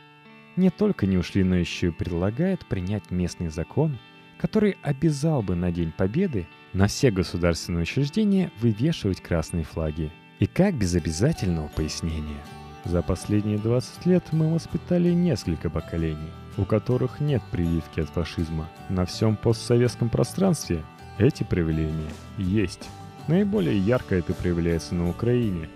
Не 0.57 0.71
только 0.71 1.07
не 1.07 1.19
ушли, 1.19 1.45
но 1.45 1.57
еще 1.57 1.89
и 1.89 1.91
предлагают 1.91 2.65
принять 2.67 3.11
местный 3.11 3.49
закон– 3.49 3.99
который 4.43 4.77
обязал 4.83 5.41
бы 5.41 5.55
на 5.55 5.71
День 5.71 5.93
Победы 5.97 6.49
на 6.73 6.89
все 6.89 7.13
государственные 7.13 7.83
учреждения 7.83 8.51
вывешивать 8.61 9.21
красные 9.21 9.63
флаги. 9.63 10.11
И 10.41 10.47
как 10.47 10.75
без 10.75 10.97
обязательного 10.97 11.69
пояснения. 11.69 12.43
За 12.85 13.03
последние 13.03 13.59
20 13.59 14.05
лет 14.07 14.25
мы 14.33 14.53
воспитали 14.53 15.13
несколько 15.13 15.71
поколений, 15.71 16.33
у 16.57 16.65
которых 16.65 17.21
нет 17.21 17.41
прививки 17.53 18.01
от 18.01 18.09
фашизма. 18.09 18.69
На 18.89 19.07
всем 19.07 19.37
постсоветском 19.37 20.09
пространстве 20.09 20.83
Эти 21.19 21.45
проявления 21.45 22.11
есть. 22.37 22.89
Наиболее 23.29 23.79
ярко 23.79 24.17
это 24.17 24.35
проявляется 24.35 24.97
на 24.97 25.09
Украине. 25.09 25.69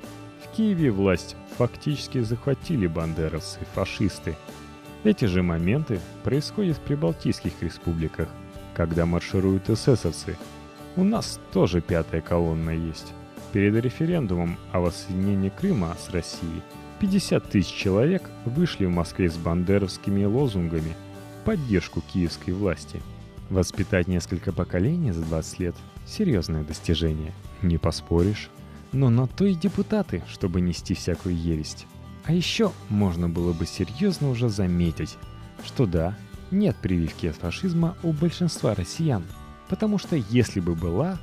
В 0.43 0.57
Киеве 0.57 0.91
власть 0.91 1.37
фактически 1.57 2.19
захватили 2.21 2.89
бандеровцы, 2.89 3.61
фашисты. 3.75 4.35
Эти 5.05 5.27
же 5.27 5.45
моменты 5.45 6.01
происходят 6.25 6.79
в 6.79 6.81
прибалтийских 6.81 7.53
республиках, 7.63 8.29
когда 8.77 9.07
маршируют 9.07 9.71
эсэсовцы. 9.71 10.37
У 10.97 11.03
нас 11.03 11.41
тоже 11.53 11.81
пятая 11.81 12.21
колонна 12.21 12.71
есть. 12.71 13.15
Перед 13.53 13.75
референдумом 13.83 14.59
о 14.71 14.81
воссоединении 14.81 15.49
Крыма 15.49 15.97
с 15.99 16.11
Россией 16.11 16.63
50 17.01 17.49
тысяч 17.49 17.73
человек 17.73 18.31
вышли 18.45 18.85
в 18.85 18.91
Москве 18.91 19.31
с 19.31 19.37
бандеровскими 19.37 20.25
лозунгами 20.25 20.95
в 21.41 21.45
поддержку 21.47 22.03
киевской 22.03 22.51
власти. 22.51 23.01
Воспитать 23.49 24.09
несколько 24.09 24.53
поколений 24.53 25.13
за 25.13 25.23
20 25.23 25.59
лет– 25.59 25.75
серьезное 26.07 26.63
достижение, 26.63 27.33
не 27.63 27.79
поспоришь. 27.79 28.51
Но 28.93 29.09
на 29.09 29.27
то 29.27 29.47
и 29.47 29.55
депутаты, 29.55 30.23
чтобы 30.29 30.61
нести 30.61 30.95
всякую 30.95 31.37
ересь. 31.37 31.87
А 32.25 32.33
еще 32.33 32.73
можно 32.91 33.29
было 33.29 33.53
бы 33.53 33.67
серьезно 33.67 34.31
уже 34.31 34.49
заметить, 34.49 35.17
что 35.65 35.87
да, 35.87 36.17
нет 36.59 36.77
прививки 36.77 37.27
от 37.27 37.37
фашизма 37.37 37.97
у 38.03 38.13
большинства 38.13 38.75
россиян. 38.75 39.25
Потому 39.69 39.99
что 39.99 40.17
если 40.17 40.61
бы 40.61 40.75
была, 40.75 41.19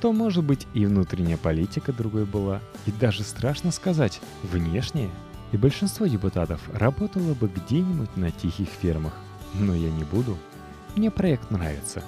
то, 0.00 0.12
может 0.12 0.44
быть, 0.44 0.66
и 0.74 0.86
внутренняя 0.86 1.36
политика 1.36 1.92
другой 1.92 2.24
была, 2.24 2.60
и 2.86 2.92
даже 2.92 3.22
страшно 3.22 3.70
сказать, 3.70 4.20
внешняя. 4.42 5.10
И 5.52 5.56
большинство 5.56 6.06
депутатов 6.06 6.60
работало 6.72 7.34
бы 7.34 7.48
где-нибудь 7.48 8.16
на 8.16 8.30
тихих 8.30 8.68
фермах. 8.68 9.14
Но 9.54 9.74
я 9.74 9.90
не 9.90 10.04
буду. 10.04 10.36
Мне 10.96 11.10
проект 11.10 11.50
нравится. 11.50 12.02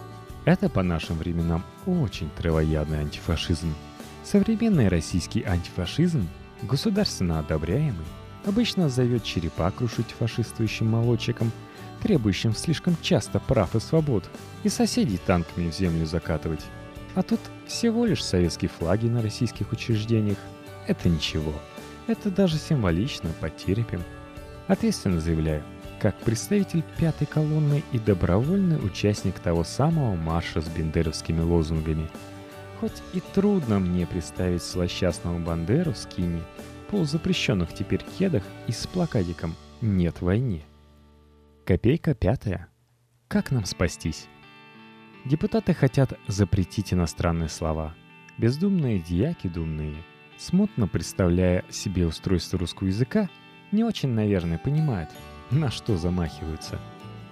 Это 0.45 0.69
по 0.69 0.83
нашим 0.83 1.16
временам 1.16 1.62
очень 1.87 2.31
травоядный 2.37 3.00
антифашизм. 3.00 3.75
Современный 4.25 4.88
российский 4.88 5.43
антифашизм, 5.43 6.26
государственно 6.62 7.38
одобряемый, 7.38 8.07
обычно 8.47 8.88
зовет 8.88 9.25
черепа 9.25 9.71
крушить 9.71 10.14
фашистующим 10.19 10.90
молодчикам, 10.90 11.52
требующим 12.05 12.55
слишком 12.55 12.97
часто 13.01 13.41
прав 13.41 13.75
и 13.75 13.81
свобод, 13.81 14.29
и 14.63 14.69
соседей 14.69 15.17
танками 15.17 15.71
в 15.71 15.75
землю 15.75 16.05
закатывать. 16.05 16.61
А 17.15 17.23
тут 17.23 17.41
всего 17.67 18.05
лишь 18.05 18.23
советские 18.23 18.69
флаги 18.69 19.07
на 19.07 19.23
российских 19.23 19.73
учреждениях. 19.73 20.37
Это 20.87 21.09
ничего. 21.09 21.55
Это 22.07 22.31
даже 22.31 22.59
символично, 22.59 23.31
потерпим. 23.41 24.03
Ответственно 24.67 25.19
заявляю, 25.19 25.63
как 25.99 26.19
представитель 26.19 26.85
пятой 26.99 27.27
колонны 27.27 27.83
и 27.93 27.99
добровольный 27.99 28.85
участник 28.85 29.39
того 29.39 29.65
самого 29.65 30.15
марша 30.15 30.61
с 30.61 30.69
бендеровскими 30.69 31.41
лозунгами. 31.41 32.11
Хоть 32.81 33.03
и 33.15 33.23
трудно 33.33 33.79
мне 33.79 34.07
представить 34.07 34.63
злосчастного 34.63 35.39
Бандеру 35.39 35.93
в 35.93 35.97
скине, 35.97 36.43
полузапрещенных 36.91 37.73
теперь 37.73 38.05
кедах 38.19 38.43
и 38.67 38.73
с 38.73 38.87
плакатиком 38.87 39.55
«Нет 39.81 40.21
войне». 40.21 40.65
Копейка 41.64 42.14
пятая. 42.14 42.68
Как 43.26 43.50
нам 43.50 43.64
спастись? 43.64 44.26
Депутаты 45.25 45.73
хотят 45.73 46.12
запретить 46.28 46.92
иностранные 46.92 47.49
слова. 47.49 47.94
Бездумные 48.37 48.99
дьяки 48.99 49.49
думные, 49.49 49.94
смутно 50.37 50.88
представляя 50.88 51.64
себе 51.71 52.06
устройство 52.06 52.59
русского 52.59 52.88
языка, 52.88 53.30
не 53.73 53.83
очень, 53.83 54.11
наверное, 54.11 54.59
понимают, 54.59 55.09
на 55.50 55.71
что 55.71 55.97
замахиваются. 55.97 56.78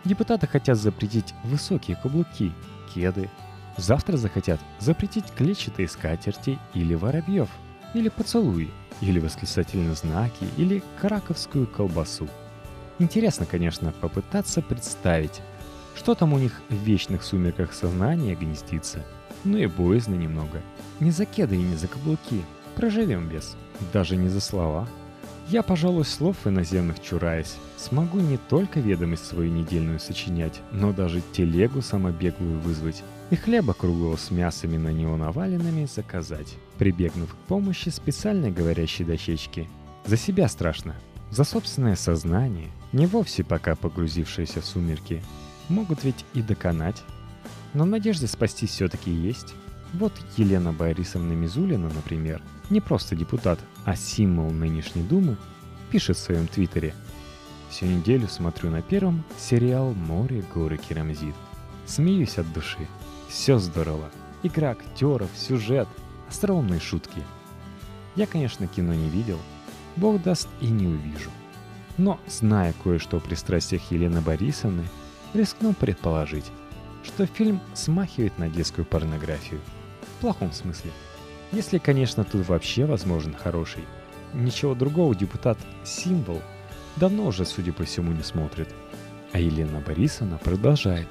Депутаты 0.06 0.46
хотят 0.46 0.78
запретить 0.78 1.34
высокие 1.44 1.98
каблуки, 2.02 2.52
кеды. 2.94 3.28
Завтра 3.76 4.16
захотят 4.16 4.62
запретить 4.78 5.30
клетчатые 5.36 5.88
скатерти 5.88 6.58
или 6.72 6.94
воробьев, 6.94 7.50
или 7.92 8.08
поцелуи, 8.08 8.70
или 9.02 9.18
восклицательные 9.18 9.94
знаки, 9.94 10.46
или 10.56 10.82
краковскую 11.02 11.66
колбасу. 11.66 12.30
Интересно, 13.02 13.47
конечно, 13.47 13.93
попытаться 14.00 14.62
представить, 14.62 15.41
что 15.97 16.15
там 16.15 16.34
у 16.34 16.38
них 16.38 16.62
в 16.69 16.75
вечных 16.75 17.25
сумерках 17.25 17.73
сознания 17.73 18.36
гнездится? 18.36 19.04
Ну 19.43 19.58
и 19.58 19.67
боязно 19.67 20.15
немного. 20.15 20.62
Не 21.00 21.10
за 21.10 21.25
кеды 21.25 21.56
и 21.56 21.62
не 21.62 21.75
за 21.75 21.88
каблуки. 21.88 22.45
Проживем 22.76 23.28
без. 23.28 23.56
Даже 23.93 24.15
не 24.15 24.28
за 24.28 24.41
слова. 24.41 24.88
Я, 25.49 25.65
пожалуй, 25.65 26.04
слов 26.04 26.36
иноземных 26.45 27.02
чураясь, 27.02 27.56
смогу 27.76 28.21
не 28.21 28.36
только 28.36 28.78
ведомость 28.78 29.26
свою 29.26 29.50
недельную 29.50 29.99
сочинять, 29.99 30.60
но 30.71 30.93
даже 30.93 31.23
телегу 31.32 31.82
самобеглую 31.82 32.60
вызвать 32.60 33.02
и 33.30 33.34
хлеба 33.34 33.75
круглого 33.75 34.15
с 34.15 34.30
мясами 34.30 34.76
на 34.76 34.93
него 34.93 35.17
наваленными 35.17 35.86
заказать, 35.86 36.54
прибегнув 36.78 37.34
к 37.34 37.49
помощи 37.49 37.88
специальной 37.88 38.52
говорящей 38.52 39.04
дощечки. 39.04 39.69
За 40.06 40.17
себя 40.17 40.47
страшно, 40.47 40.95
за 41.32 41.43
собственное 41.43 41.97
сознание, 41.97 42.71
не 42.93 43.07
вовсе 43.07 43.45
пока 43.45 43.75
погрузившееся 43.75 44.61
в 44.61 44.67
сумерки, 44.67 45.23
могут 45.69 46.05
ведь 46.05 46.25
и 46.35 46.43
доконать. 46.43 47.02
Но 47.75 47.85
надежда 47.85 48.26
спасти 48.26 48.67
все-таки 48.67 49.11
есть. 49.11 49.55
Вот 49.95 50.13
Елена 50.37 50.73
Борисовна 50.73 51.33
Мизулина, 51.33 51.89
например, 51.89 52.43
не 52.71 52.81
просто 52.81 53.17
депутат, 53.17 53.59
а 53.85 53.97
символ 53.97 54.50
нынешней 54.50 55.02
Думы, 55.02 55.37
пишет 55.91 56.17
в 56.17 56.21
своем 56.21 56.47
твиттере. 56.47 56.95
Всю 57.69 57.87
неделю 57.87 58.28
смотрю 58.28 58.71
на 58.71 58.83
первом 58.83 59.25
сериал 59.39 59.93
«Море, 59.93 60.45
горы, 60.55 60.76
керамзит». 60.76 61.35
Смеюсь 61.87 62.39
от 62.39 62.50
души. 62.52 62.87
Все 63.28 63.59
здорово. 63.59 64.11
Игра 64.43 64.71
актеров, 64.71 65.31
сюжет, 65.37 65.89
остроумные 66.28 66.81
шутки. 66.81 67.23
Я, 68.15 68.26
конечно, 68.26 68.67
кино 68.67 68.93
не 68.93 69.09
видел. 69.09 69.39
Бог 69.97 70.23
даст 70.23 70.49
и 70.61 70.67
не 70.67 70.87
увижу. 70.87 71.31
Но, 71.99 72.19
зная 72.26 72.75
кое-что 72.85 73.19
о 73.19 73.21
пристрастиях 73.21 73.91
Елены 73.91 74.21
Борисовны, 74.21 74.85
рискну 75.35 75.75
предположить, 75.75 76.47
что 77.05 77.26
фильм 77.26 77.61
смахивает 77.75 78.39
на 78.39 78.49
детскую 78.49 78.85
порнографию. 78.85 79.61
В 80.02 80.21
плохом 80.21 80.52
смысле. 80.52 80.91
Если, 81.52 81.78
конечно, 81.78 82.25
тут 82.25 82.47
вообще 82.49 82.87
возможен 82.87 83.35
хороший. 83.35 83.85
Ничего 84.33 84.75
другого 84.75 85.15
депутат 85.15 85.59
«Символ» 85.85 86.41
давно 86.97 87.26
уже, 87.26 87.45
судя 87.45 87.73
по 87.73 87.85
всему, 87.85 88.13
не 88.13 88.23
смотрит. 88.23 88.69
А 89.33 89.39
Елена 89.39 89.81
Борисовна 89.81 90.39
продолжает. 90.39 91.09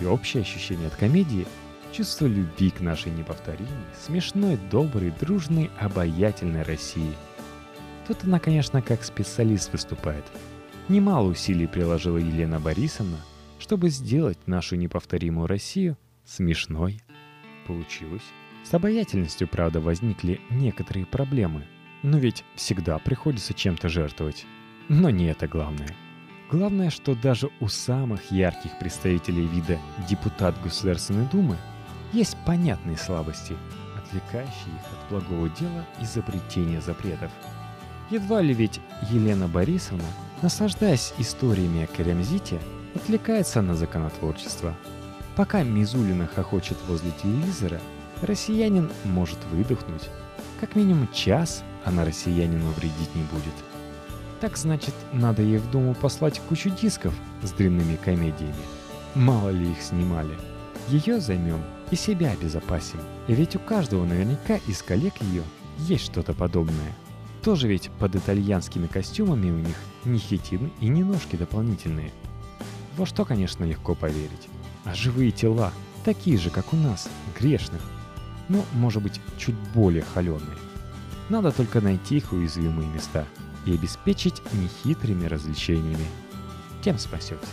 И 0.00 0.06
общее 0.06 0.42
ощущение 0.42 0.86
от 0.86 0.96
комедии– 0.96 1.46
чувство 1.92 2.26
любви 2.26 2.70
к 2.70 2.80
нашей 2.80 3.12
неповторимой, 3.12 3.68
смешной, 4.06 4.58
доброй, 4.70 5.12
дружной, 5.20 5.70
обаятельной 5.78 6.62
России. 6.62 7.14
Тут 8.10 8.24
она, 8.24 8.38
конечно, 8.40 8.82
как 8.82 9.04
специалист 9.04 9.72
выступает. 9.72 10.24
Немало 10.88 11.28
усилий 11.28 11.66
приложила 11.66 12.18
Елена 12.18 12.60
Борисовна– 12.60 13.18
чтобы 13.60 13.90
сделать 13.90 14.38
нашу 14.46 14.74
неповторимую 14.74 15.46
Россию 15.46 15.96
смешной. 16.24 17.00
Получилось. 17.66 18.24
С 18.64 18.74
обаятельностью, 18.74 19.46
правда, 19.46 19.80
возникли 19.80 20.40
некоторые 20.50 21.06
проблемы. 21.06 21.66
Но 22.02 22.18
ведь 22.18 22.44
всегда 22.56 22.98
приходится 22.98 23.54
чем-то 23.54 23.88
жертвовать. 23.88 24.46
Но 24.88 25.10
не 25.10 25.26
это 25.26 25.46
главное. 25.46 25.94
Главное, 26.50 26.90
что 26.90 27.14
даже 27.14 27.50
у 27.60 27.68
самых 27.68 28.32
ярких 28.32 28.76
представителей 28.80 29.46
вида 29.46 29.78
депутат 30.08 30.60
Государственной 30.62 31.28
Думы 31.30 31.56
есть 32.12 32.36
понятные 32.44 32.96
слабости, 32.96 33.54
отвлекающие 33.96 34.74
их 34.74 34.92
от 34.92 35.10
благого 35.10 35.48
дела 35.50 35.86
изобретения 36.00 36.80
запретов. 36.80 37.30
Едва 38.10 38.42
ли 38.42 38.52
ведь 38.54 38.80
Елена 39.10 39.46
Борисовна, 39.46 40.04
наслаждаясь 40.42 41.14
историями 41.18 41.84
о 41.84 41.86
Карамзите, 41.86 42.58
отвлекается 42.94 43.62
на 43.62 43.76
законотворчество. 43.76 44.74
Пока 45.36 45.62
Мизулина 45.62 46.26
хохочет 46.26 46.76
возле 46.88 47.12
телевизора, 47.22 47.80
россиянин 48.20 48.90
может 49.04 49.38
выдохнуть. 49.52 50.08
Как 50.60 50.74
минимум 50.74 51.08
час 51.12 51.62
она 51.84 52.04
россиянину 52.04 52.70
вредить 52.72 53.14
не 53.14 53.22
будет. 53.22 53.54
Так 54.40 54.56
значит, 54.56 54.94
надо 55.12 55.42
ей 55.42 55.58
в 55.58 55.70
Думу 55.70 55.94
послать 55.94 56.40
кучу 56.40 56.70
дисков 56.70 57.14
с 57.42 57.52
дрянными 57.52 57.96
комедиями. 57.96 58.54
Мало 59.14 59.50
ли 59.50 59.70
их 59.70 59.80
снимали. 59.80 60.34
Ее 60.88 61.20
займем 61.20 61.62
и 61.90 61.96
себя 61.96 62.32
обезопасим. 62.32 62.98
Ведь 63.28 63.54
у 63.54 63.60
каждого 63.60 64.04
наверняка 64.04 64.56
из 64.66 64.82
коллег 64.82 65.14
ее 65.20 65.42
есть 65.78 66.04
что-то 66.06 66.34
подобное. 66.34 66.92
Тоже 67.42 67.68
ведь 67.68 67.90
под 67.98 68.16
итальянскими 68.16 68.86
костюмами 68.86 69.50
у 69.50 69.58
них 69.58 69.76
не 70.04 70.18
хитины 70.18 70.70
и 70.80 70.88
не 70.88 71.04
ножки 71.04 71.36
дополнительные– 71.36 72.12
во 73.00 73.06
что, 73.06 73.24
конечно, 73.24 73.64
легко 73.64 73.94
поверить. 73.94 74.48
А 74.84 74.94
живые 74.94 75.30
тела, 75.30 75.72
такие 76.04 76.36
же, 76.36 76.50
как 76.50 76.72
у 76.72 76.76
нас, 76.76 77.08
грешных, 77.38 77.80
ну, 78.48 78.64
может 78.74 79.02
быть, 79.02 79.20
чуть 79.38 79.54
более 79.74 80.02
холеные. 80.02 80.58
Надо 81.30 81.50
только 81.50 81.80
найти 81.80 82.18
их 82.18 82.32
уязвимые 82.32 82.88
места 82.88 83.24
и 83.64 83.72
обеспечить 83.72 84.42
нехитрыми 84.52 85.26
развлечениями. 85.26 86.04
Тем 86.82 86.98
спасемся. 86.98 87.46